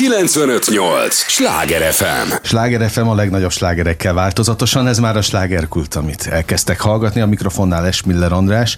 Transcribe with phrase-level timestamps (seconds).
[0.00, 1.14] 958!
[1.14, 2.32] Sláger FM!
[2.42, 7.20] Sláger FM a legnagyobb slágerekkel változatosan, ez már a slágerkult, amit elkezdtek hallgatni.
[7.20, 8.76] A mikrofonnál Esmiller András.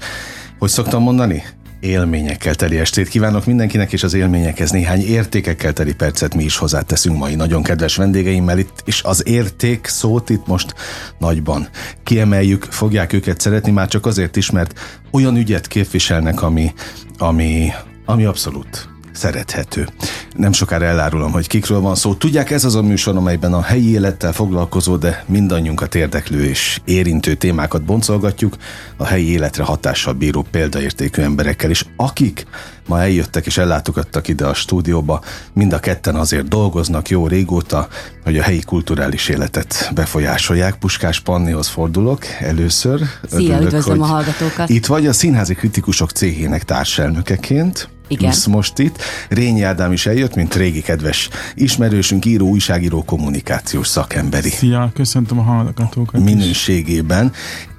[0.58, 1.44] Hogy szoktam mondani?
[1.80, 7.18] élményekkel teli estét kívánok mindenkinek, és az élményekhez néhány értékekkel teli percet mi is hozzáteszünk
[7.18, 10.74] mai nagyon kedves vendégeimmel itt, és az érték szót itt most
[11.18, 11.68] nagyban
[12.04, 14.80] kiemeljük, fogják őket szeretni, már csak azért is, mert
[15.10, 16.72] olyan ügyet képviselnek, ami,
[17.18, 17.72] ami,
[18.04, 19.88] ami abszolút szerethető.
[20.36, 22.14] Nem sokára elárulom, hogy kikről van szó.
[22.14, 27.34] Tudják, ez az a műsor, amelyben a helyi élettel foglalkozó, de mindannyiunkat érdeklő és érintő
[27.34, 28.56] témákat boncolgatjuk
[28.96, 32.46] a helyi életre hatással bíró példaértékű emberekkel, és akik
[32.88, 37.88] ma eljöttek és ellátogattak ide a stúdióba, mind a ketten azért dolgoznak jó régóta,
[38.24, 40.78] hogy a helyi kulturális életet befolyásolják.
[40.78, 43.00] Puskás Pannihoz fordulok először.
[43.30, 44.68] Szia, Örülök, üdvözlöm a hallgatókat.
[44.68, 47.88] Itt vagy a Színházi Kritikusok céhének társelnökeként.
[48.12, 48.32] Igen.
[48.50, 49.02] most itt.
[49.28, 54.50] Rényi Ádám is eljött, mint régi kedves ismerősünk, író, újságíró, kommunikációs szakemberi.
[54.50, 56.20] Szia, köszöntöm a hallgatókat.
[56.20, 57.32] Minőségében.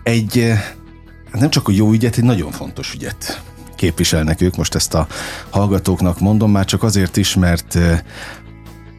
[0.04, 0.64] Egy eh,
[1.31, 3.42] nem csak a jó ügyet, egy nagyon fontos ügyet
[3.76, 5.08] képviselnek ők, most ezt a
[5.50, 8.00] hallgatóknak mondom, már csak azért is, mert eh,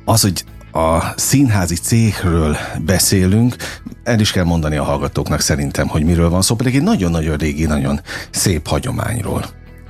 [0.05, 3.57] az, hogy a színházi cégről beszélünk,
[4.05, 7.67] el is kell mondani a hallgatóknak szerintem, hogy miről van szó, pedig egy nagyon-nagyon régi,
[7.67, 9.45] nagyon szép hagyományról.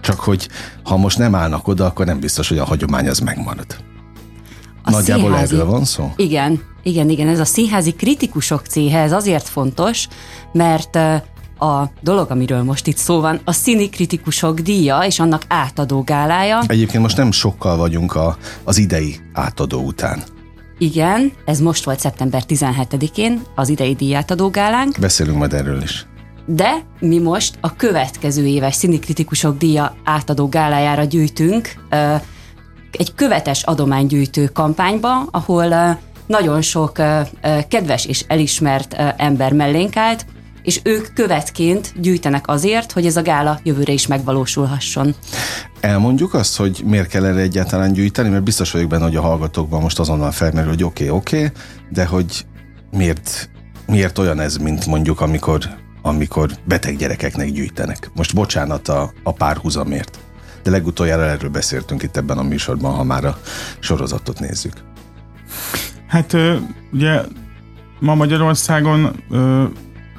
[0.05, 0.49] Csak hogy
[0.83, 3.67] ha most nem állnak oda, akkor nem biztos, hogy a hagyomány az megmarad.
[4.83, 5.55] A Nagyjából színházi...
[5.55, 6.13] erről van szó?
[6.17, 7.29] Igen, igen, igen.
[7.29, 10.09] Ez a színházi kritikusok céhe, ez azért fontos,
[10.53, 10.97] mert
[11.59, 16.63] a dolog, amiről most itt szó van, a színi kritikusok díja és annak átadó gálája.
[16.67, 20.23] Egyébként most nem sokkal vagyunk a, az idei átadó után.
[20.79, 24.99] Igen, ez most volt szeptember 17-én, az idei díjátadó gálánk.
[25.01, 26.07] Beszélünk majd erről is.
[26.47, 31.69] De mi most a következő éves színikritikusok díja átadó gálájára gyűjtünk
[32.91, 36.93] egy követes adománygyűjtő kampányba, ahol nagyon sok
[37.69, 40.27] kedves és elismert ember mellénk állt,
[40.63, 45.15] és ők követként gyűjtenek azért, hogy ez a gála jövőre is megvalósulhasson.
[45.81, 49.81] Elmondjuk azt, hogy miért kell erre egyáltalán gyűjteni, mert biztos vagyok benne, hogy a hallgatókban
[49.81, 51.51] most azonnal felmerül, hogy oké, okay, oké, okay,
[51.91, 52.47] de hogy
[52.91, 53.51] miért,
[53.87, 55.59] miért olyan ez, mint mondjuk, amikor,
[56.07, 58.11] amikor beteg gyerekeknek gyűjtenek.
[58.15, 60.19] Most bocsánat a, a párhuzamért,
[60.63, 63.39] de legutoljára erről beszéltünk itt ebben a műsorban, ha már a
[63.79, 64.73] sorozatot nézzük.
[66.07, 66.37] Hát
[66.93, 67.21] ugye
[68.01, 69.23] ma Magyarországon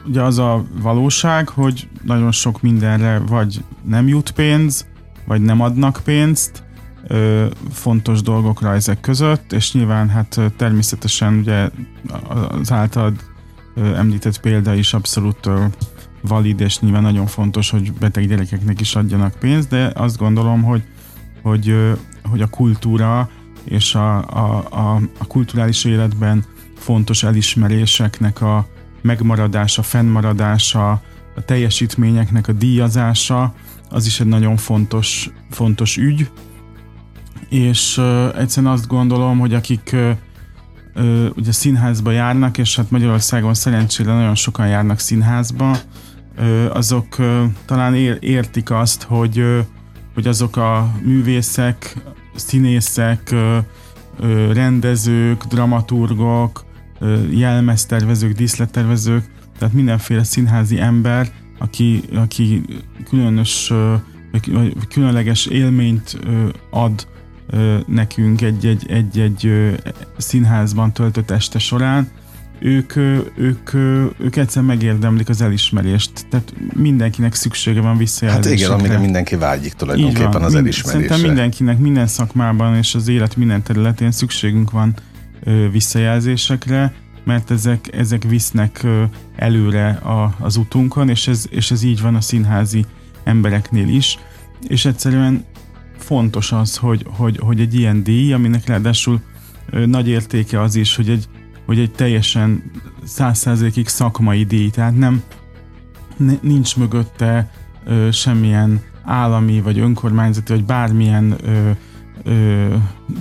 [0.06, 4.86] ugye az a valóság, hogy nagyon sok mindenre vagy nem jut pénz,
[5.26, 6.64] vagy nem adnak pénzt,
[7.72, 11.70] fontos dolgokra ezek között, és nyilván hát természetesen ugye
[12.62, 13.14] az általad
[13.76, 15.50] említett példa is abszolút
[16.22, 20.84] valid, és nyilván nagyon fontos, hogy beteg gyerekeknek is adjanak pénzt, de azt gondolom, hogy,
[21.42, 21.76] hogy,
[22.30, 23.30] hogy a kultúra
[23.64, 26.46] és a, a, a, a kulturális életben
[26.78, 28.68] fontos elismeréseknek a,
[29.06, 30.92] megmaradása, fennmaradása,
[31.36, 33.54] a teljesítményeknek a díjazása,
[33.90, 36.30] az is egy nagyon fontos, fontos ügy,
[37.50, 40.12] és uh, egyszerűen azt gondolom, hogy akik uh,
[40.96, 45.78] uh, ugye színházba járnak, és hát Magyarországon szerencsére nagyon sokan járnak színházba,
[46.38, 49.60] uh, azok uh, talán ér, értik azt, hogy, uh,
[50.14, 51.98] hogy azok a művészek,
[52.36, 53.58] színészek, uh,
[54.20, 56.64] uh, rendezők, dramaturgok,
[57.30, 62.62] jelmeztervezők, díszlettervezők, tehát mindenféle színházi ember, aki, aki
[63.10, 63.74] különös,
[64.32, 66.20] vagy különleges élményt
[66.70, 67.08] ad
[67.88, 69.72] nekünk egy-egy,
[70.18, 72.08] színházban töltött este során,
[72.60, 72.96] ők,
[73.36, 73.74] ők,
[74.18, 76.12] ők egyszer megérdemlik az elismerést.
[76.30, 78.50] Tehát mindenkinek szüksége van visszajelzésre.
[78.50, 80.92] Hát igen, amire mindenki vágyik tulajdonképpen az elismerésre.
[80.92, 84.94] Szerintem mindenkinek, minden szakmában és az élet minden területén szükségünk van
[85.72, 88.86] visszajelzésekre, mert ezek, ezek visznek
[89.36, 92.86] előre a, az utunkon, és ez, és ez így van a színházi
[93.24, 94.18] embereknél is,
[94.68, 95.46] és egyszerűen
[96.06, 99.22] fontos az, hogy, hogy, hogy egy ilyen díj, aminek ráadásul
[99.86, 101.28] nagy értéke az is, hogy egy,
[101.66, 102.72] hogy egy teljesen
[103.04, 105.24] százszerzékig szakmai díj, tehát nem
[106.42, 107.52] nincs mögötte
[107.86, 111.70] ö, semmilyen állami, vagy önkormányzati, vagy bármilyen ö,
[112.24, 112.76] ö,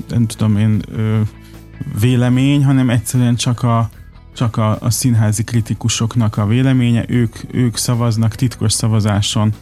[0.09, 1.21] nem tudom én ö,
[2.01, 3.91] vélemény, hanem egyszerűen csak a,
[4.35, 9.53] csak a, a színházi kritikusoknak a véleménye, ők, ők szavaznak titkos szavazáson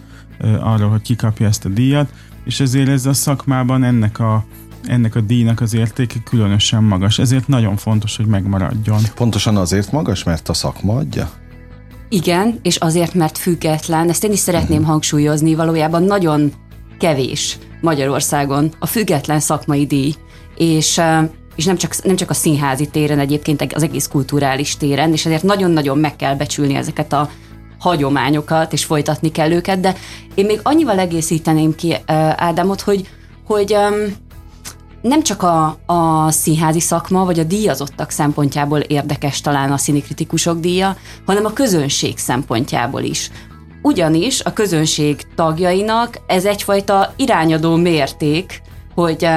[0.41, 2.13] uh, arról, hogy ki kapja ezt a díjat,
[2.45, 4.45] és ezért ez a szakmában ennek a,
[4.85, 9.01] ennek a díjnak az értéke különösen magas, ezért nagyon fontos, hogy megmaradjon.
[9.15, 11.31] Pontosan azért magas, mert a szakma adja?
[12.09, 14.91] Igen, és azért, mert független, ezt én is szeretném uh-huh.
[14.91, 16.53] hangsúlyozni, valójában nagyon
[16.99, 20.15] kevés Magyarországon a független szakmai díj,
[20.57, 21.01] és
[21.55, 25.43] és nem csak, nem csak a színházi téren, egyébként az egész kulturális téren, és ezért
[25.43, 27.31] nagyon-nagyon meg kell becsülni ezeket a
[27.83, 29.95] hagyományokat, és folytatni kell őket, de
[30.35, 31.97] én még annyival egészíteném ki
[32.37, 33.09] Ádámot, hogy,
[33.47, 33.77] hogy
[35.03, 40.97] nem csak a, a színházi szakma, vagy a díjazottak szempontjából érdekes talán a színikritikusok díja,
[41.27, 43.31] hanem a közönség szempontjából is.
[43.83, 48.63] Ugyanis a közönség tagjainak ez egyfajta irányadó mérték,
[48.95, 49.29] hogy,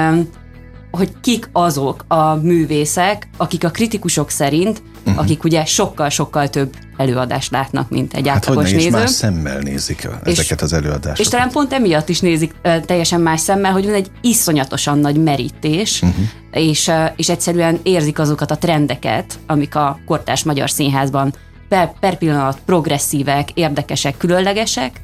[0.90, 5.22] hogy kik azok a művészek, akik a kritikusok szerint uh-huh.
[5.22, 8.90] akik ugye sokkal-sokkal több előadást látnak, mint egy hát átlagos néző.
[8.90, 11.18] Más szemmel nézik ezeket az előadásokat.
[11.18, 16.02] És talán pont emiatt is nézik teljesen más szemmel, hogy van egy iszonyatosan nagy merítés,
[16.02, 16.24] uh-huh.
[16.50, 21.34] és, uh, és egyszerűen érzik azokat a trendeket, amik a kortárs magyar színházban
[21.68, 25.00] per, per pillanat progresszívek, érdekesek, különlegesek,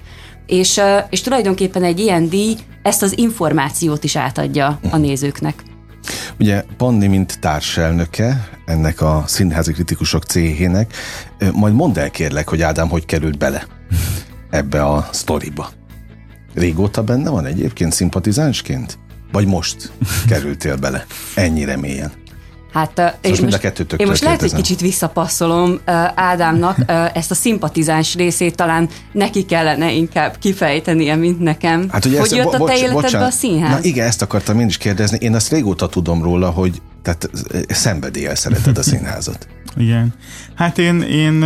[0.46, 5.62] és, és tulajdonképpen egy ilyen díj ezt az információt is átadja a nézőknek.
[6.38, 10.94] Ugye Panni, mint társelnöke ennek a színházi kritikusok céhének,
[11.52, 13.66] majd mondd el kérlek, hogy Ádám hogy került bele
[14.50, 15.70] ebbe a sztoriba.
[16.54, 18.98] Régóta benne van egyébként szimpatizánsként?
[19.32, 19.92] Vagy most
[20.28, 22.12] kerültél bele ennyire mélyen?
[22.72, 25.78] Hát szóval én, most, én most lehet, hogy kicsit visszapasszolom uh,
[26.14, 31.88] Ádámnak uh, ezt a szimpatizáns részét talán neki kellene inkább kifejtenie, mint nekem.
[31.90, 33.70] Hát ugye hogy ezt, jött bo- a te életedbe bocsánat, a színház?
[33.70, 35.18] Na igen, ezt akartam én is kérdezni.
[35.20, 37.30] Én azt régóta tudom róla, hogy tehát
[37.68, 39.46] szenvedéllyel szereted a színházat.
[39.76, 40.14] igen.
[40.54, 41.44] Hát én, én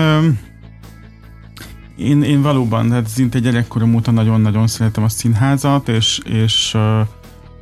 [1.96, 6.76] én, én valóban, tehát szinte gyerekkorom óta nagyon-nagyon szeretem a színházat, és, és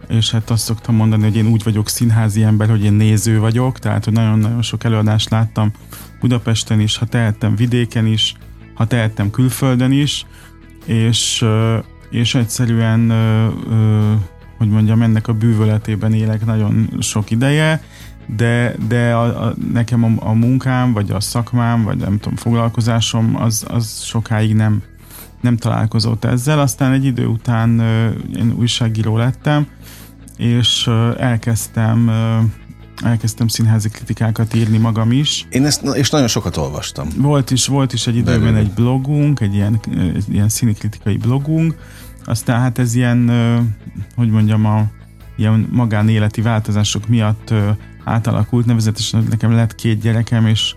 [0.09, 3.79] és hát azt szoktam mondani, hogy én úgy vagyok színházi ember, hogy én néző vagyok,
[3.79, 5.73] tehát hogy nagyon-nagyon sok előadást láttam
[6.21, 8.35] Budapesten is, ha tehettem vidéken is,
[8.75, 10.27] ha tehettem külföldön is,
[10.85, 11.45] és,
[12.11, 13.13] és egyszerűen,
[14.59, 17.83] hogy mondjam, ennek a bűvöletében élek nagyon sok ideje,
[18.37, 23.37] de, de a, a, nekem a, a munkám, vagy a szakmám, vagy nem tudom, foglalkozásom,
[23.37, 24.83] az, az sokáig nem,
[25.41, 26.61] nem találkozott ezzel.
[26.61, 27.81] Aztán egy idő után
[28.37, 29.67] én újságíró lettem,
[30.37, 32.11] és elkezdtem
[33.03, 35.47] elkezdtem színházi kritikákat írni magam is.
[35.49, 37.09] Én ezt, és nagyon sokat olvastam.
[37.17, 38.57] Volt is, volt is egy időben Belül.
[38.57, 39.81] egy blogunk, egy ilyen,
[40.15, 41.75] egy ilyen színikritikai blogunk,
[42.25, 43.31] aztán hát ez ilyen,
[44.17, 44.91] hogy mondjam, a
[45.37, 47.55] ilyen magánéleti változások miatt
[48.05, 50.75] átalakult, nevezetesen, nekem lett két gyerekem, és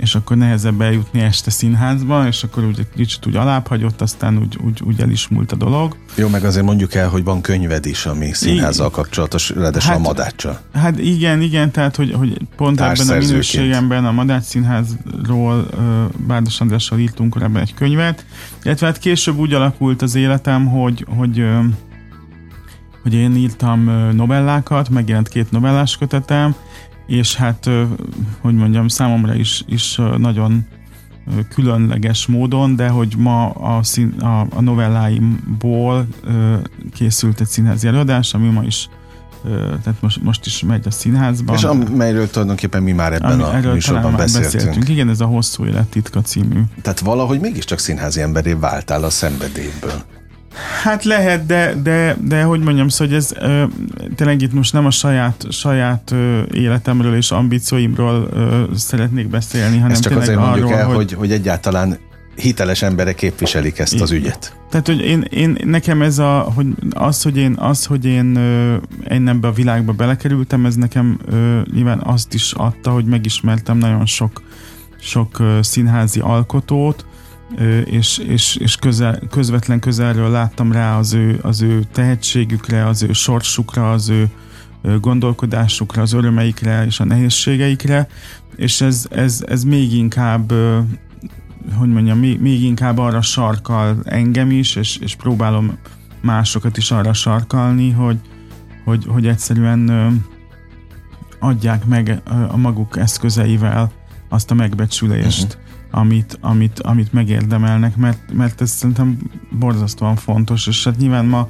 [0.00, 4.58] és akkor nehezebb eljutni este színházba, és akkor úgy kicsit úgy alább hagyott, aztán úgy,
[4.64, 5.96] úgy, úgy el is múlt a dolog.
[6.14, 10.02] Jó, meg azért mondjuk el, hogy van könyved is, ami színházzal kapcsolatos, ráadásul hát, a
[10.02, 10.60] Madáccsal.
[10.72, 15.66] Hát igen, igen, tehát hogy, hogy pont ebben a minőségemben a Madács Színházról
[16.26, 18.24] Bárdos Andrással írtunk korábban egy könyvet,
[18.62, 21.44] illetve hát később úgy alakult az életem, hogy, hogy
[23.02, 26.54] hogy én írtam novellákat, megjelent két novellás kötetem,
[27.06, 27.70] és hát,
[28.40, 30.66] hogy mondjam, számomra is, is nagyon
[31.48, 36.06] különleges módon, de hogy ma a, szín, a, a novelláimból
[36.94, 38.88] készült egy színházi előadás, ami ma is
[39.82, 41.56] tehát most, most is megy a színházban.
[41.56, 44.52] És amelyről tulajdonképpen mi már ebben ami, a műsorban beszéltünk.
[44.52, 44.88] beszéltünk.
[44.88, 46.60] Igen, ez a Hosszú Élet titka című.
[46.82, 50.02] Tehát valahogy mégiscsak színházi emberé váltál a szenvedélyből.
[50.82, 53.64] Hát lehet, de, de, de hogy mondjam, szóval, hogy ez ö,
[54.14, 59.90] tényleg itt most nem a saját, saját ö, életemről és ambícióimról ö, szeretnék beszélni, hanem
[59.90, 61.98] ezt csak azért arról, mondjuk el, hogy, hogy, hogy egyáltalán
[62.36, 64.56] hiteles emberek képviselik ezt az ügyet.
[64.70, 68.36] Tehát, hogy én, én nekem ez a, hogy az, hogy én, az, hogy én,
[69.10, 74.06] én ebbe a világba belekerültem, ez nekem ö, nyilván azt is adta, hogy megismertem nagyon
[74.06, 74.42] sok,
[75.00, 77.06] sok ö, színházi alkotót,
[77.84, 83.12] és, és, és közel, közvetlen közelről láttam rá az ő, az ő tehetségükre, az ő
[83.12, 84.30] sorsukra, az ő
[85.00, 88.08] gondolkodásukra, az örömeikre és a nehézségeikre,
[88.56, 90.52] és ez, ez, ez még inkább
[91.74, 95.78] hogy mondjam, még, még inkább arra sarkal engem is, és, és próbálom
[96.20, 98.18] másokat is arra sarkalni, hogy,
[98.84, 99.90] hogy, hogy egyszerűen
[101.38, 103.92] adják meg a maguk eszközeivel
[104.28, 105.65] azt a megbecsülést, uh-huh
[105.96, 109.18] amit, amit, amit megérdemelnek, mert, mert ez szerintem
[109.50, 111.48] borzasztóan fontos, és hát nyilván ma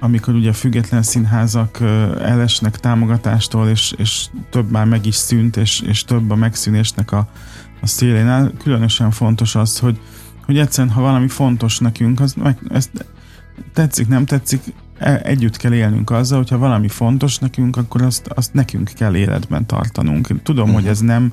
[0.00, 1.80] amikor ugye független színházak
[2.20, 7.28] elesnek támogatástól, és, és több már meg is szűnt, és, és több a megszűnésnek a,
[7.80, 10.00] a szélén különösen fontos az, hogy,
[10.44, 13.06] hogy egyszerűen, ha valami fontos nekünk, az meg, ezt
[13.72, 14.62] tetszik, nem tetszik,
[14.98, 19.66] e, együtt kell élnünk azzal, hogyha valami fontos nekünk, akkor azt, azt nekünk kell életben
[19.66, 20.42] tartanunk.
[20.42, 20.80] Tudom, uh-huh.
[20.80, 21.32] hogy ez nem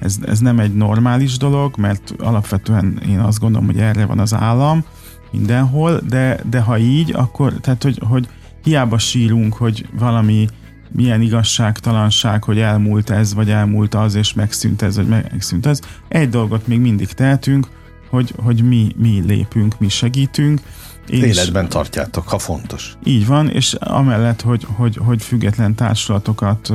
[0.00, 4.34] ez, ez nem egy normális dolog, mert alapvetően én azt gondolom, hogy erre van az
[4.34, 4.84] állam
[5.30, 8.28] mindenhol, de, de ha így, akkor tehát, hogy, hogy
[8.62, 10.48] hiába sírunk, hogy valami
[10.92, 15.80] milyen igazságtalanság, hogy elmúlt ez, vagy elmúlt az, és megszűnt ez, vagy megszűnt ez.
[16.08, 17.66] Egy dolgot még mindig tehetünk,
[18.10, 20.60] hogy, hogy mi, mi lépünk, mi segítünk.
[21.06, 22.96] És Életben tartjátok, ha fontos.
[23.04, 26.72] Így van, és amellett, hogy, hogy, hogy független társulatokat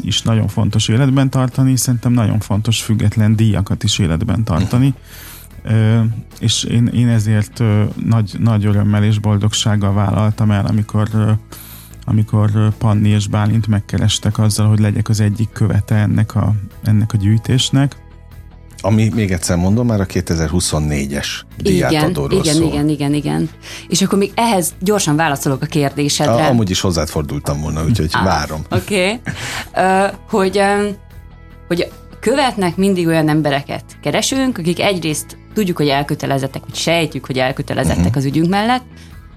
[0.00, 4.94] is nagyon fontos életben tartani, szerintem nagyon fontos független díjakat is életben tartani.
[6.40, 7.62] És én, én ezért
[8.04, 11.38] nagy, nagy örömmel és boldogsággal vállaltam el, amikor
[12.04, 17.16] amikor Panni és Bálint megkerestek azzal, hogy legyek az egyik követe ennek a, ennek a
[17.16, 17.96] gyűjtésnek.
[18.80, 22.66] Ami, még egyszer mondom, már a 2024-es díjátadóról igen, szól.
[22.66, 23.50] Igen, igen, igen.
[23.88, 26.32] És akkor még ehhez gyorsan válaszolok a kérdésedre.
[26.32, 28.60] A, amúgy is hozzád fordultam volna, úgyhogy ah, várom.
[28.70, 29.06] Oké.
[29.72, 30.04] Okay.
[30.04, 30.96] Uh, hogy, um,
[31.68, 31.88] hogy
[32.20, 38.16] követnek mindig olyan embereket keresünk, akik egyrészt tudjuk, hogy elkötelezettek, vagy sejtjük, hogy elkötelezettek uh-huh.
[38.16, 38.84] az ügyünk mellett,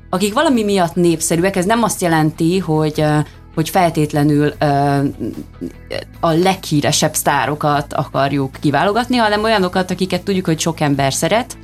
[0.10, 3.04] akik valami miatt népszerűek, ez nem azt jelenti, hogy
[3.56, 4.54] hogy feltétlenül
[6.20, 11.58] a leghíresebb sztárokat akarjuk kiválogatni, hanem olyanokat, akiket tudjuk, hogy sok ember szeret,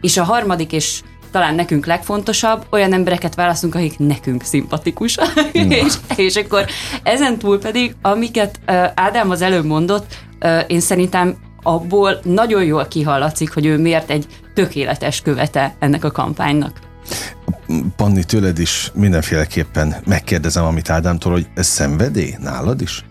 [0.00, 5.18] és a harmadik és talán nekünk legfontosabb, olyan embereket választunk, akik nekünk szimpatikus.
[5.52, 6.64] és, és akkor
[7.02, 8.60] ezen túl pedig, amiket
[8.94, 10.18] Ádám az előbb mondott,
[10.66, 16.89] én szerintem abból nagyon jól kihallatszik, hogy ő miért egy tökéletes követe ennek a kampánynak.
[17.96, 23.04] Panni, tőled is mindenféleképpen megkérdezem, amit Ádámtól, hogy ez szenvedély nálad is?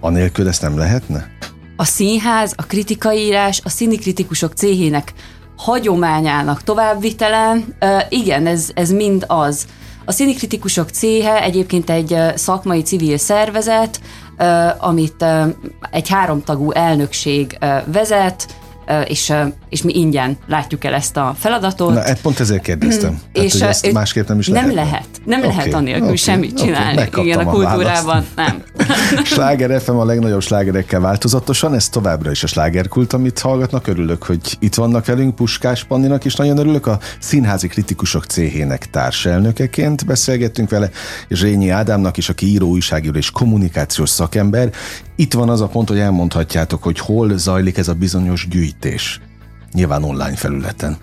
[0.00, 1.26] Anélkül ezt nem lehetne?
[1.76, 5.12] A színház, a kritikaírás, a színikritikusok céhének
[5.56, 7.56] hagyományának továbbvitele,
[8.08, 9.66] igen, ez, ez mind az.
[10.04, 14.00] A színikritikusok céhe egyébként egy szakmai civil szervezet,
[14.78, 15.24] amit
[15.90, 18.56] egy háromtagú elnökség vezet,
[19.06, 19.32] és,
[19.68, 21.94] és mi ingyen látjuk el ezt a feladatot.
[21.94, 23.20] Na, hát pont ezért kérdeztem.
[23.32, 24.74] Tehát, és ezt másképp nem is nem lehet.
[24.74, 25.06] lehet.
[25.24, 27.02] Nem okay, lehet anélkül okay, semmit csinálni.
[27.02, 28.62] Okay, Igen, a kultúrában a nem.
[29.24, 33.86] Sláger FM a legnagyobb slágerekkel változatosan, ez továbbra is a slágerkult, amit hallgatnak.
[33.86, 36.86] Örülök, hogy itt vannak velünk, Puskás Panninak is nagyon örülök.
[36.86, 40.90] A Színházi Kritikusok céhének társelnökeként beszélgettünk vele,
[41.28, 44.70] és Rényi Ádámnak is, aki író, újságíró és kommunikációs szakember.
[45.16, 48.79] Itt van az a pont, hogy elmondhatjátok, hogy hol zajlik ez a bizonyos gyűjtés.
[49.72, 50.96] Nyilván online felületen.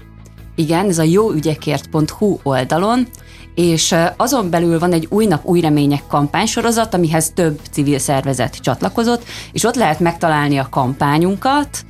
[0.55, 3.07] Igen, ez a jóügyekért.hu oldalon,
[3.55, 9.23] és azon belül van egy új nap, új remények kampánysorozat, amihez több civil szervezet csatlakozott,
[9.51, 11.85] és ott lehet megtalálni a kampányunkat.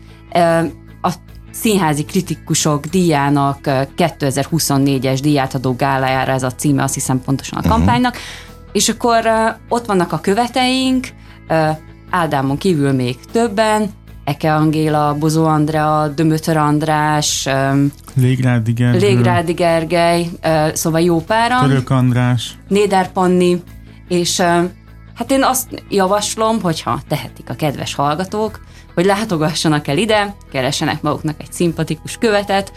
[1.01, 1.13] A
[1.51, 3.59] Színházi Kritikusok díjának
[3.97, 7.69] 2024-es díjátadó gálájára ez a címe, azt hiszem pontosan a mhm.
[7.69, 8.69] kampánynak, uh-huh.
[8.71, 9.29] és akkor
[9.69, 11.07] ott vannak a követeink,
[12.09, 13.89] Ádámon kívül még többen,
[14.27, 17.49] Eke Angéla, Bozó Andrea, Dömötör András,
[18.13, 20.29] Légrádi Gergely, Légrádi Gergely
[20.73, 21.67] szóval jó páran.
[21.67, 22.57] Török András.
[22.67, 23.61] Néder Panni,
[24.07, 24.39] és
[25.15, 28.59] hát én azt javaslom, hogyha tehetik a kedves hallgatók,
[28.93, 32.71] hogy látogassanak el ide, keresenek maguknak egy szimpatikus követet,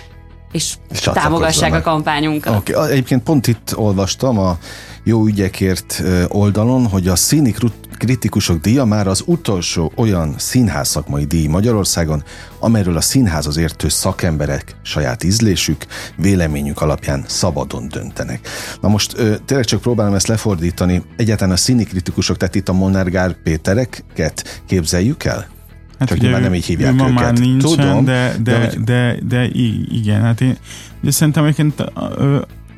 [0.53, 2.57] és, és támogassák a kampányunkat.
[2.57, 2.91] Okay.
[2.91, 4.59] Egyébként pont itt olvastam a
[5.05, 7.55] Jó Ügyekért oldalon, hogy a színi
[7.99, 12.25] kritikusok díja már az utolsó olyan színház szakmai díj Magyarországon,
[12.59, 18.49] amelyről a színházhoz értő szakemberek saját ízlésük, véleményük alapján szabadon döntenek.
[18.81, 21.03] Na most tényleg csak próbálom ezt lefordítani.
[21.17, 25.47] Egyáltalán a színi kritikusok, tehát itt a Molnár Gár Pétereket képzeljük el?
[26.01, 27.15] Hát Csak ugye nem így hívják ma őket.
[27.15, 28.81] már nincsen, Tudom, de, de, de, hogy...
[28.81, 29.49] de, de
[29.91, 30.57] igen, hát én
[31.03, 31.93] ugye szerintem egyébként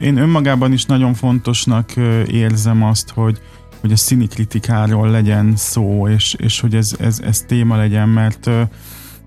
[0.00, 1.92] én önmagában is nagyon fontosnak
[2.26, 3.40] érzem azt, hogy,
[3.80, 8.50] hogy a színi kritikáról legyen szó, és, és hogy ez, ez, ez téma legyen, mert,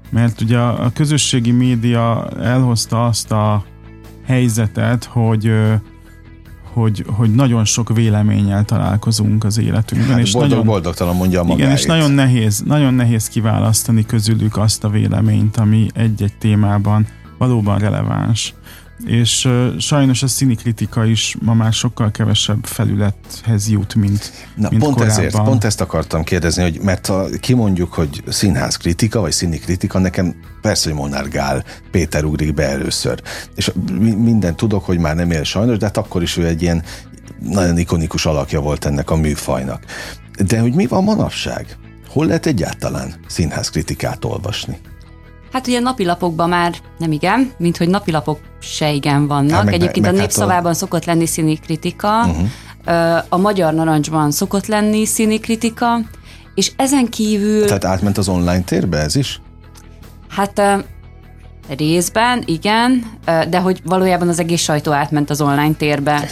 [0.09, 3.65] mert ugye a közösségi média elhozta azt a
[4.25, 5.51] helyzetet, hogy
[6.75, 10.11] hogy, hogy nagyon sok véleménnyel találkozunk az életünkben.
[10.11, 11.59] Hát és boldog, nagyon, boldogtalan mondja magáit.
[11.59, 17.77] Igen, és nagyon nehéz, nagyon nehéz kiválasztani közülük azt a véleményt, ami egy-egy témában valóban
[17.77, 18.53] releváns
[19.03, 24.81] és sajnos a színi kritika is ma már sokkal kevesebb felülethez jut, mint, Na, mint
[24.81, 25.17] pont korábban.
[25.17, 29.99] ezért, pont ezt akartam kérdezni, hogy mert ha kimondjuk, hogy színház kritika, vagy színi kritika,
[29.99, 33.21] nekem persze, hogy Monár Gál Péter ugrik be először.
[33.55, 33.71] És
[34.17, 36.83] minden tudok, hogy már nem él sajnos, de hát akkor is ő egy ilyen
[37.39, 39.83] nagyon ikonikus alakja volt ennek a műfajnak.
[40.45, 41.77] De hogy mi van manapság?
[42.07, 44.77] Hol lehet egyáltalán színház kritikát olvasni?
[45.55, 49.51] Hát ugye napilapokban már nem igen, mint hogy napilapok se igen vannak.
[49.51, 50.77] Hát meg, Egyébként meg, a Népszavában hát a...
[50.77, 53.25] szokott lenni színi kritika, uh-huh.
[53.29, 55.99] a Magyar Narancsban szokott lenni színi kritika,
[56.55, 57.65] és ezen kívül...
[57.65, 59.41] Tehát átment az online térbe ez is?
[60.29, 60.61] Hát
[61.77, 63.03] Részben, igen,
[63.49, 66.29] de hogy valójában az egész sajtó átment az online térbe.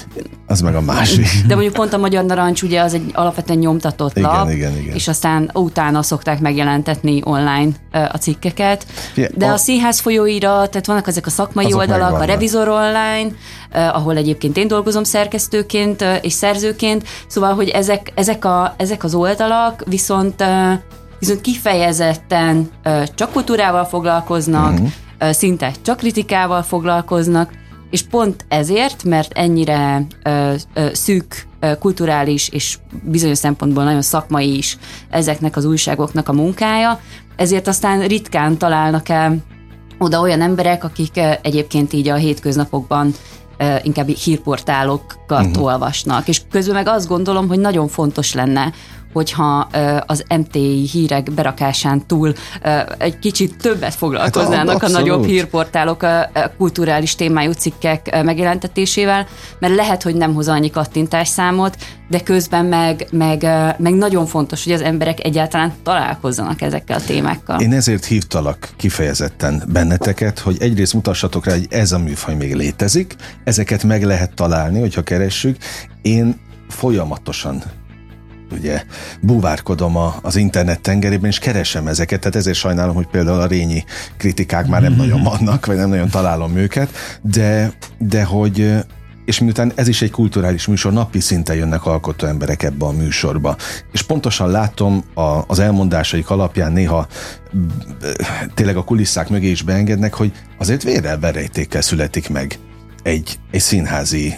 [0.48, 1.28] Az meg a másik.
[1.48, 4.96] De mondjuk pont a Magyar Narancs ugye az egy alapvetően nyomtatott igen, lap, igen, igen.
[4.96, 8.86] és aztán utána szokták megjelentetni online a cikkeket.
[9.36, 13.32] De a, a színház folyóira, tehát vannak ezek a szakmai oldalak, a Revizor Online,
[13.72, 19.84] ahol egyébként én dolgozom szerkesztőként és szerzőként, szóval, hogy ezek, ezek, a, ezek az oldalak
[19.88, 20.44] viszont
[21.20, 22.70] viszont kifejezetten
[23.16, 24.92] csak kultúrával foglalkoznak, uh-huh
[25.32, 27.51] szinte csak kritikával foglalkoznak,
[27.89, 34.58] és pont ezért, mert ennyire ö, ö, szűk ö, kulturális és bizonyos szempontból nagyon szakmai
[34.58, 34.77] is
[35.10, 37.00] ezeknek az újságoknak a munkája,
[37.36, 39.38] ezért aztán ritkán találnak el
[39.98, 43.13] oda olyan emberek, akik egyébként így a hétköznapokban
[43.82, 45.63] inkább hírportálokat uh-huh.
[45.63, 46.27] olvasnak.
[46.27, 48.74] És közben meg azt gondolom, hogy nagyon fontos lenne,
[49.13, 49.67] hogyha
[50.05, 52.34] az MTI hírek berakásán túl
[52.98, 59.27] egy kicsit többet foglalkoznának hát, a nagyobb hírportálok a kulturális témájú cikkek megjelentetésével,
[59.60, 61.77] mert lehet, hogy nem hoz annyi kattintásszámot,
[62.10, 63.43] de közben meg, meg,
[63.77, 67.60] meg nagyon fontos, hogy az emberek egyáltalán találkozzanak ezekkel a témákkal.
[67.60, 73.15] Én ezért hívtalak kifejezetten benneteket, hogy egyrészt mutassatok rá, hogy ez a műfaj még létezik,
[73.43, 75.58] ezeket meg lehet találni, hogyha keressük.
[76.01, 76.39] Én
[76.70, 77.63] folyamatosan
[78.53, 78.83] ugye
[79.19, 83.83] búvárkodom a, az internet tengerében, és keresem ezeket, tehát ezért sajnálom, hogy például a rényi
[84.17, 86.89] kritikák már nem nagyon vannak, vagy nem nagyon találom őket,
[87.22, 88.83] de, de hogy
[89.25, 93.55] és miután ez is egy kulturális műsor, napi szinten jönnek alkotó emberek ebbe a műsorba.
[93.91, 97.07] És pontosan látom a, az elmondásaik alapján néha
[98.53, 102.60] tényleg a kulisszák mögé is beengednek, hogy azért vérrel verejtékkel születik meg
[103.03, 104.36] egy, egy színházi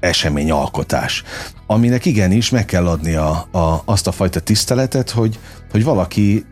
[0.00, 1.22] eseményalkotás,
[1.66, 5.38] aminek igenis meg kell adni a, a, azt a fajta tiszteletet, hogy,
[5.70, 6.44] hogy valaki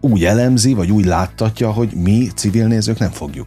[0.00, 3.46] úgy elemzi, vagy úgy láttatja, hogy mi civil nézők nem fogjuk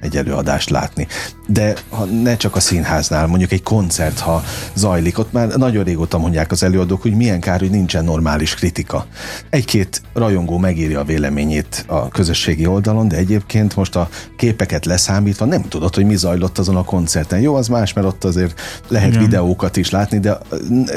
[0.00, 1.06] egy előadást látni.
[1.46, 4.42] De ha ne csak a színháznál, mondjuk egy koncert, ha
[4.74, 9.06] zajlik, ott már nagyon régóta mondják az előadók, hogy milyen kár, hogy nincsen normális kritika.
[9.50, 15.62] Egy-két rajongó megírja a véleményét a közösségi oldalon, de egyébként most a képeket leszámítva nem
[15.62, 17.40] tudod, hogy mi zajlott azon a koncerten.
[17.40, 19.22] Jó, az más, mert ott azért lehet Igen.
[19.22, 20.38] videókat is látni, de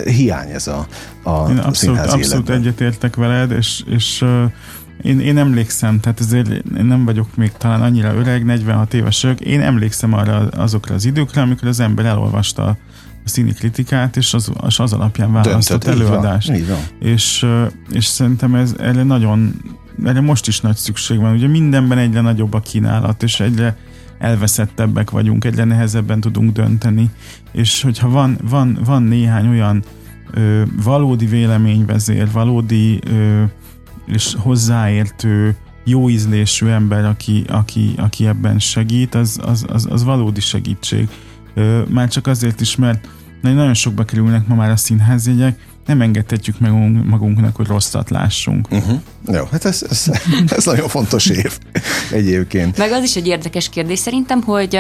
[0.06, 0.88] hiány ez a,
[1.24, 4.26] a Én abszolút, abszolút egyetértek veled, és, és
[5.02, 9.40] én, én emlékszem, tehát azért én nem vagyok még talán annyira öreg, 46 éves vagyok,
[9.40, 12.78] én emlékszem arra azokra az időkre, amikor az ember elolvasta a
[13.24, 16.50] színi kritikát, és az, és az alapján választott Döntöd, előadást.
[16.50, 17.10] Így van, így van.
[17.12, 17.46] És,
[17.92, 19.54] és szerintem ez erre nagyon,
[20.06, 21.34] erre most is nagy szükség van.
[21.34, 23.78] Ugye mindenben egyre nagyobb a kínálat, és egyre
[24.20, 27.10] elveszettebbek vagyunk, egyre nehezebben tudunk dönteni,
[27.52, 29.84] és hogyha van, van, van néhány olyan
[30.34, 33.44] ö, valódi véleményvezér, valódi ö,
[34.12, 40.40] és hozzáértő, jó ízlésű ember, aki, aki, aki ebben segít, az, az, az, az valódi
[40.40, 41.10] segítség.
[41.88, 43.08] Már csak azért is, mert
[43.42, 46.72] nagyon sokba kerülnek ma már a színházjegyek, nem engedhetjük meg
[47.06, 48.68] magunknak, hogy rosszat lássunk.
[48.72, 49.00] Uh-huh.
[49.32, 50.12] Jó, hát ez, ez,
[50.56, 51.58] ez nagyon fontos év
[52.12, 52.78] egyébként.
[52.78, 54.80] Meg az is egy érdekes kérdés szerintem, hogy,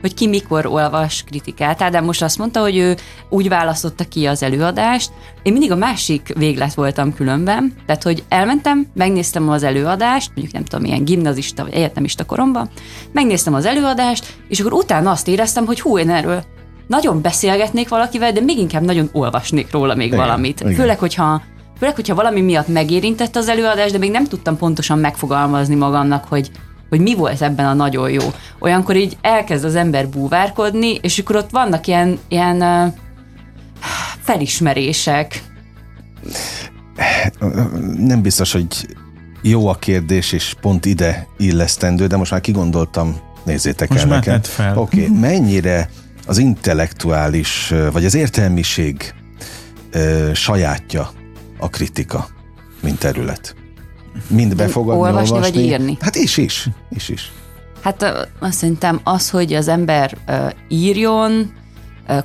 [0.00, 1.82] hogy ki mikor olvas kritikát.
[1.82, 2.96] Ádám most azt mondta, hogy ő
[3.28, 5.10] úgy választotta ki az előadást.
[5.42, 10.64] Én mindig a másik véglet voltam különben, tehát hogy elmentem, megnéztem az előadást, mondjuk nem
[10.64, 12.70] tudom, milyen gimnazista vagy egyetemista koromban,
[13.12, 16.44] megnéztem az előadást, és akkor utána azt éreztem, hogy hú, én erről
[16.86, 20.60] nagyon beszélgetnék valakivel, de még inkább nagyon olvasnék róla még igen, valamit.
[20.60, 20.74] Igen.
[20.74, 21.42] Főleg, hogyha
[21.82, 26.50] Főleg, hogyha valami miatt megérintett az előadás, de még nem tudtam pontosan megfogalmazni magamnak, hogy,
[26.88, 28.22] hogy mi volt ebben a nagyon jó.
[28.58, 32.92] Olyankor így elkezd az ember búvárkodni, és akkor ott vannak ilyen, ilyen uh,
[34.22, 35.42] felismerések.
[37.96, 38.66] Nem biztos, hogy
[39.42, 44.40] jó a kérdés, és pont ide illesztendő, de most már kigondoltam, nézzétek most el nekem.
[44.74, 45.18] Oké, okay.
[45.18, 45.90] mennyire
[46.32, 49.14] az intellektuális, vagy az értelmiség
[49.90, 51.10] ö, sajátja
[51.58, 52.26] a kritika,
[52.80, 53.54] mint terület.
[54.26, 55.56] Mind befogadni, olvasni, olvasni.
[55.56, 55.96] vagy írni?
[56.00, 57.32] Hát is, is, is, is.
[57.82, 60.16] Hát azt szerintem az, hogy az ember
[60.68, 61.52] írjon,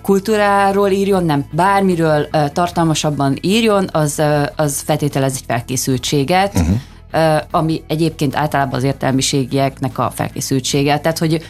[0.02, 4.22] kultúráról írjon, nem bármiről tartalmasabban írjon, az,
[4.56, 7.42] az feltételez egy felkészültséget, uh-huh.
[7.52, 11.00] ami egyébként általában az értelmiségieknek a felkészültsége.
[11.00, 11.46] Tehát, hogy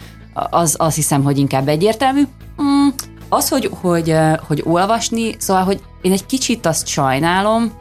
[0.49, 2.21] az azt hiszem, hogy inkább egyértelmű.
[2.61, 2.87] Mm,
[3.29, 4.15] az, hogy, hogy,
[4.47, 7.71] hogy olvasni, szóval, hogy én egy kicsit azt sajnálom,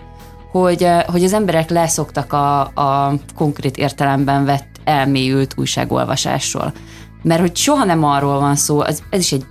[0.51, 6.73] hogy, hogy az emberek leszoktak a, a konkrét értelemben vett elmélyült újságolvasásról.
[7.23, 9.45] Mert hogy soha nem arról van szó, ez, ez is egy,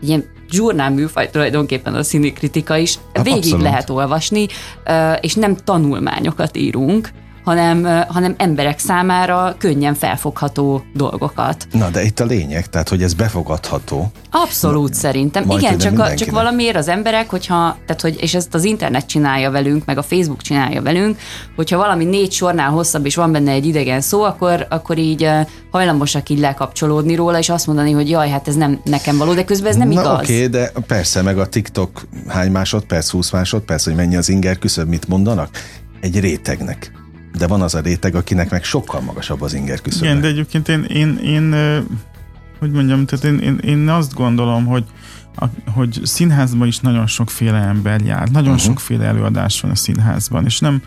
[0.00, 3.64] egy ilyen zsurnál műfaj tulajdonképpen a színi kritika is, hát végig abszolút.
[3.64, 4.46] lehet olvasni,
[5.20, 7.10] és nem tanulmányokat írunk,
[7.44, 11.66] hanem, hanem emberek számára könnyen felfogható dolgokat.
[11.72, 14.10] Na, de itt a lényeg, tehát, hogy ez befogadható.
[14.30, 15.50] Abszolút Na, szerintem.
[15.50, 19.50] Igen, csak, a, csak valamiért az emberek, hogyha, tehát, hogy, és ezt az internet csinálja
[19.50, 21.18] velünk, meg a Facebook csinálja velünk,
[21.56, 25.28] hogyha valami négy sornál hosszabb, és van benne egy idegen szó, akkor, akkor így
[25.70, 29.44] hajlamosak így lekapcsolódni róla, és azt mondani, hogy jaj, hát ez nem nekem való, de
[29.44, 30.18] közben ez nem Na, igaz.
[30.18, 34.58] Oké, okay, de persze, meg a TikTok hány másodperc, 20 másodperc, hogy mennyi az inger
[34.58, 35.48] küszöb, mit mondanak?
[36.00, 37.01] Egy rétegnek
[37.38, 40.06] de van az a réteg, akinek meg sokkal magasabb az inger küszöbe.
[40.06, 41.54] Igen, de egyébként én, én, én
[42.58, 44.84] hogy mondjam, tehát én, én, én azt gondolom, hogy
[45.36, 48.66] a, hogy színházban is nagyon sokféle ember jár, nagyon uh-huh.
[48.66, 50.82] sokféle előadás van a színházban, és nem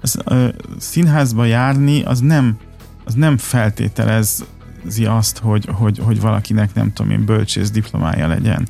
[0.00, 0.34] az, a
[0.78, 2.56] színházba járni az nem,
[3.04, 8.68] az nem feltételezi azt, hogy, hogy, hogy valakinek nem tudom én bölcsész diplomája legyen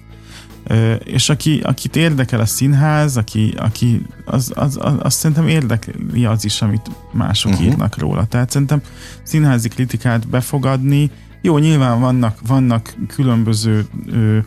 [1.04, 6.44] és aki, akit érdekel a színház, aki, aki az, az, az, az szerintem érdekli az
[6.44, 7.66] is, amit mások uh-huh.
[7.66, 8.24] írnak róla.
[8.24, 8.82] Tehát szerintem
[9.22, 11.10] színházi kritikát befogadni,
[11.42, 14.38] jó, nyilván vannak, vannak különböző ö,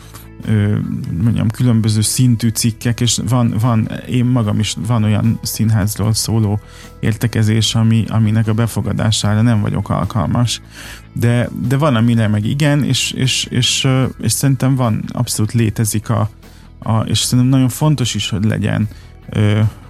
[0.45, 0.77] ö,
[1.21, 6.59] mondjam, különböző szintű cikkek, és van, van, én magam is van olyan színházról szóló
[6.99, 10.61] értekezés, ami, aminek a befogadására nem vagyok alkalmas.
[11.13, 13.87] De, de van, amire meg igen, és, és, és,
[14.21, 16.29] és szerintem van, abszolút létezik a,
[16.79, 18.87] a, és szerintem nagyon fontos is, hogy legyen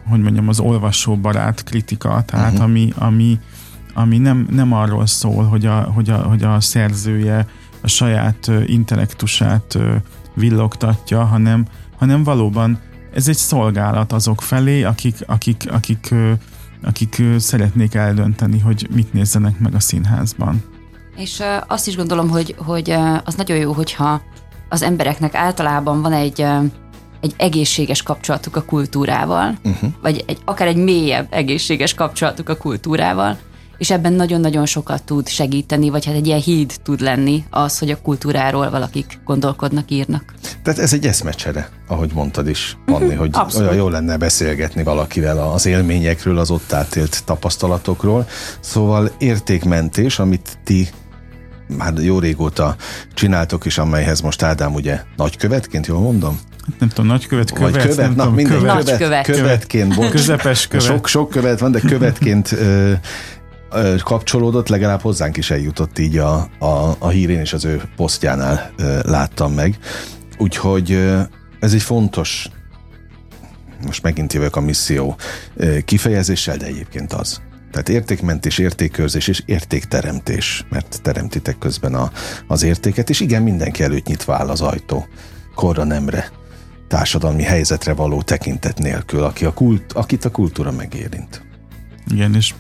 [0.10, 2.64] hogy mondjam, az olvasóbarát kritika, tehát uh-huh.
[2.64, 3.40] ami, ami,
[3.94, 7.48] ami nem, nem arról szól, hogy a, hogy, a, hogy a szerzője
[7.82, 9.78] a saját intellektusát
[10.34, 11.66] villogtatja, hanem,
[11.98, 12.80] hanem valóban
[13.14, 16.14] ez egy szolgálat azok felé, akik, akik, akik,
[16.84, 20.64] akik szeretnék eldönteni, hogy mit nézzenek meg a színházban.
[21.16, 22.92] És azt is gondolom, hogy, hogy
[23.24, 24.22] az nagyon jó, hogyha
[24.70, 26.46] az embereknek általában van egy,
[27.22, 29.92] egy egészséges kapcsolatuk a kultúrával, uh-huh.
[30.02, 33.38] vagy egy, akár egy mélyebb egészséges kapcsolatuk a kultúrával,
[33.82, 37.90] és ebben nagyon-nagyon sokat tud segíteni, vagy hát egy ilyen híd tud lenni az, hogy
[37.90, 40.34] a kultúráról valakik gondolkodnak, írnak.
[40.64, 43.68] Tehát ez egy eszmecsere, ahogy mondtad is, Panni, hogy Abszolút.
[43.68, 48.28] olyan jó lenne beszélgetni valakivel az élményekről, az ott átélt tapasztalatokról.
[48.60, 50.90] Szóval értékmentés, amit ti
[51.78, 52.76] már jó régóta
[53.14, 56.40] csináltok, és amelyhez most Ádám ugye nagykövetként, jól mondom?
[56.80, 60.10] Nem tudom, nagykövet, követ, Vagy követ, nem na, tudom, minden követ, követ, követként, bocs.
[60.10, 60.86] Közepes követ.
[60.86, 62.94] Sok, sok követ van, de követként ö,
[64.04, 69.54] kapcsolódott, legalább hozzánk is eljutott így a, a, a hírén, és az ő posztjánál láttam
[69.54, 69.78] meg.
[70.38, 70.92] Úgyhogy
[71.60, 72.50] ez egy fontos
[73.86, 75.16] most megint jövök a misszió
[75.86, 77.42] kifejezéssel, de egyébként az.
[77.72, 82.12] Tehát értékmentés, értékkörzés és értékteremtés, mert teremtitek közben a,
[82.48, 85.08] az értéket, és igen, mindenki előtt nyitva áll az ajtó,
[85.56, 86.32] korra nemre,
[86.88, 91.42] társadalmi helyzetre való tekintet nélkül, aki a kult, akit a kultúra megérint.
[92.08, 92.54] Igen, és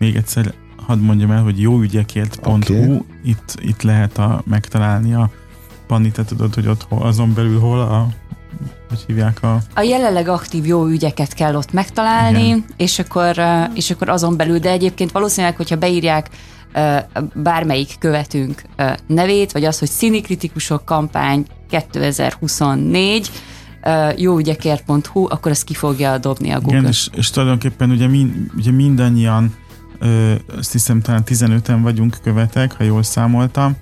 [0.00, 0.54] még egyszer
[0.86, 3.02] hadd mondjam el, hogy jóügyekért.hu, okay.
[3.24, 5.30] itt, itt lehet a, megtalálni a
[5.86, 8.08] Panni, te tudod, hogy ott azon belül hol a
[8.88, 9.58] hogy hívják a...
[9.74, 12.64] A jelenleg aktív jó ügyeket kell ott megtalálni, Igen.
[12.76, 13.36] és akkor,
[13.74, 16.30] és akkor azon belül, de egyébként valószínűleg, hogyha beírják
[17.34, 18.62] bármelyik követünk
[19.06, 23.30] nevét, vagy az, hogy színikritikusok kampány 2024,
[24.16, 26.78] jóügyekért.hu, akkor azt ki fogja dobni a Google.
[26.78, 29.54] Igen, és, és tulajdonképpen ugye, mind, ugye mindannyian,
[30.58, 33.76] azt hiszem talán 15-en vagyunk követek, ha jól számoltam,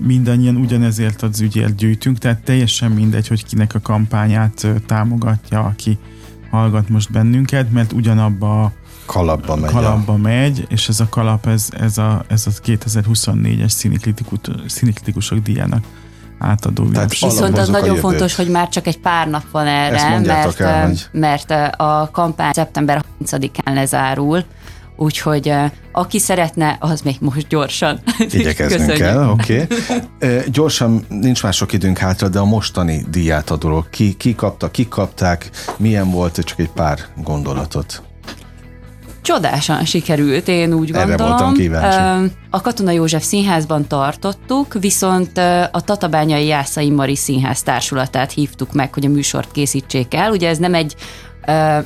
[0.00, 5.98] mindannyian ugyanezért az ügyért gyűjtünk, tehát teljesen mindegy, hogy kinek a kampányát támogatja, aki
[6.50, 8.72] hallgat most bennünket, mert ugyanabba a
[9.06, 9.70] kalapba megy.
[9.70, 13.68] Kalapba megy, és ez a kalap, ez, ez a, ez a 2024-es
[14.66, 15.84] színikritikusok díjának
[16.38, 20.60] átadó Tehát Viszont az nagyon fontos, hogy már csak egy pár nap van erre, mert,
[20.60, 24.44] el, mert a kampány szeptember 30-án lezárul,
[24.96, 25.52] Úgyhogy
[25.92, 28.00] aki szeretne, az még most gyorsan.
[28.30, 29.66] Igyekeznünk kell, oké.
[30.18, 30.38] Okay.
[30.46, 35.50] Gyorsan, nincs már sok időnk hátra, de a mostani díjátadóról ki, ki kapta, ki kapták,
[35.76, 38.02] milyen volt, csak egy pár gondolatot.
[39.22, 41.28] Csodásan sikerült, én úgy Erre gondolom.
[41.28, 42.32] voltam kíváncsi.
[42.50, 45.38] A Katona József Színházban tartottuk, viszont
[45.70, 50.30] a Tatabányai Jászai Mari Színház társulatát hívtuk meg, hogy a műsort készítsék el.
[50.30, 50.94] Ugye ez nem egy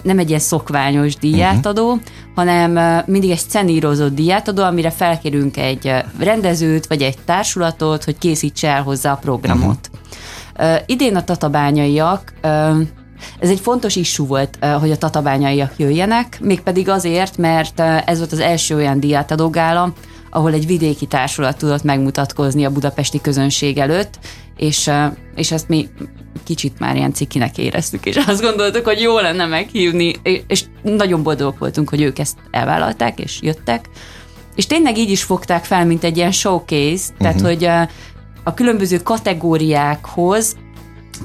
[0.03, 2.03] nem egy ilyen szokványos díjátadó, uh-huh.
[2.35, 8.83] hanem mindig egy szenírozott díjátadó, amire felkérünk egy rendezőt, vagy egy társulatot, hogy készítse el
[8.83, 9.91] hozzá a programot.
[10.59, 10.77] Uh-huh.
[10.87, 12.33] Idén a tatabányaiak
[13.41, 18.41] ez egy fontos issú volt, hogy a tatabányaiak jöjjenek, mégpedig azért, mert ez volt az
[18.41, 19.93] első olyan díjátadó gála,
[20.31, 24.19] ahol egy vidéki társulat tudott megmutatkozni a budapesti közönség előtt,
[24.59, 24.91] és,
[25.35, 25.89] és ezt mi
[26.45, 30.15] kicsit már ilyen cikinek éreztük, és azt gondoltuk, hogy jó lenne meghívni,
[30.47, 33.89] és nagyon boldogok voltunk, hogy ők ezt elvállalták, és jöttek.
[34.55, 37.51] És tényleg így is fogták fel, mint egy ilyen showcase, tehát uh-huh.
[37.51, 37.89] hogy a,
[38.45, 40.57] a különböző kategóriákhoz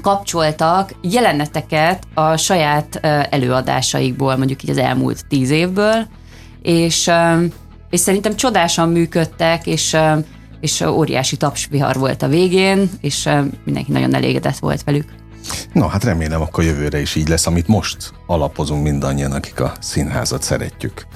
[0.02, 6.06] kapcsoltak jeleneteket a saját előadásaikból, mondjuk így az elmúlt tíz évből,
[6.62, 7.10] és,
[7.90, 9.96] és szerintem csodásan működtek, és,
[10.64, 13.28] és óriási tapsvihar volt a végén, és
[13.64, 15.08] mindenki nagyon elégedett volt velük.
[15.72, 20.42] No, hát remélem akkor jövőre is így lesz, amit most alapozunk mindannyian, akik a színházat
[20.42, 21.06] szeretjük.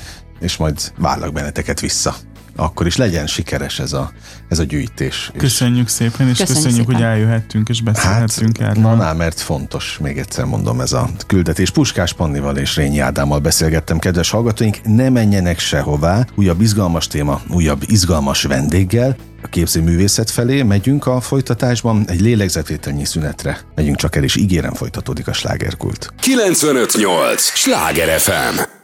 [0.40, 2.14] És majd várlak benneteket vissza
[2.60, 4.12] akkor is legyen sikeres ez a,
[4.48, 5.30] ez a gyűjtés.
[5.36, 6.94] Köszönjük szépen, és köszönjük, köszönjük szépen.
[6.94, 8.94] hogy eljöhettünk, és beszélhettünk hát, erről.
[8.94, 11.70] Na, mert fontos, még egyszer mondom, ez a küldetés.
[11.70, 17.82] Puskás Pannival és Rényi Ádámmal beszélgettem, kedves hallgatóink, ne menjenek sehová, újabb izgalmas téma, újabb
[17.86, 23.60] izgalmas vendéggel, a képzőművészet felé megyünk a folytatásban, egy lélegzetvételnyi szünetre.
[23.74, 26.12] Megyünk csak el, és ígérem folytatódik a slágerkult.
[26.20, 27.42] 958!
[27.42, 28.77] Sláger FM!